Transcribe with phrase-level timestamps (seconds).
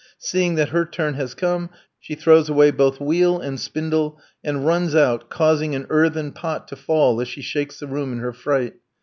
[0.17, 1.69] Seeing that her turn has come,
[1.99, 6.75] she throws away both wheel and spindle, and runs out, causing an earthen pot to
[6.75, 8.77] fall as she shakes the room in her fright.